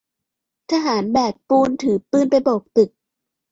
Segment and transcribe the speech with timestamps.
[0.71, 2.89] ทหารแบกปูนถือปืนไปโบกตึก